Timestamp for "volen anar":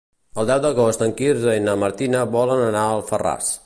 2.41-2.87